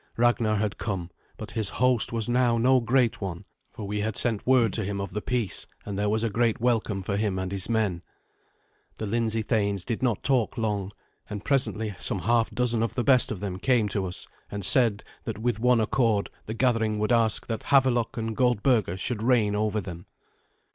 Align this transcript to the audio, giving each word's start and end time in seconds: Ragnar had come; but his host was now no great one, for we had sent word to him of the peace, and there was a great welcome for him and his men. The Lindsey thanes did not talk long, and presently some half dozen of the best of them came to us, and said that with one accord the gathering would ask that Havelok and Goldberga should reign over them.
Ragnar 0.17 0.55
had 0.55 0.79
come; 0.79 1.11
but 1.37 1.51
his 1.51 1.69
host 1.69 2.11
was 2.11 2.27
now 2.27 2.57
no 2.57 2.79
great 2.79 3.21
one, 3.21 3.43
for 3.71 3.85
we 3.85 3.99
had 3.99 4.15
sent 4.17 4.47
word 4.47 4.73
to 4.73 4.83
him 4.83 4.99
of 4.99 5.13
the 5.13 5.21
peace, 5.21 5.67
and 5.85 5.95
there 5.95 6.09
was 6.09 6.23
a 6.23 6.29
great 6.31 6.59
welcome 6.59 7.03
for 7.03 7.17
him 7.17 7.37
and 7.37 7.51
his 7.51 7.69
men. 7.69 8.01
The 8.97 9.05
Lindsey 9.05 9.43
thanes 9.43 9.85
did 9.85 10.01
not 10.01 10.23
talk 10.23 10.57
long, 10.57 10.91
and 11.29 11.45
presently 11.45 11.95
some 11.99 12.17
half 12.17 12.49
dozen 12.49 12.81
of 12.81 12.95
the 12.95 13.03
best 13.03 13.31
of 13.31 13.41
them 13.41 13.59
came 13.59 13.87
to 13.89 14.07
us, 14.07 14.25
and 14.49 14.65
said 14.65 15.03
that 15.25 15.37
with 15.37 15.59
one 15.59 15.79
accord 15.79 16.31
the 16.47 16.55
gathering 16.55 16.97
would 16.97 17.11
ask 17.11 17.45
that 17.45 17.65
Havelok 17.65 18.17
and 18.17 18.35
Goldberga 18.35 18.97
should 18.97 19.21
reign 19.21 19.55
over 19.55 19.79
them. 19.79 20.07